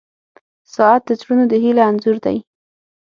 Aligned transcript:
•ساعت 0.73 1.01
د 1.07 1.09
زړونو 1.19 1.45
د 1.51 1.53
هیلې 1.63 1.81
انځور 1.89 2.17
دی. 2.25 2.37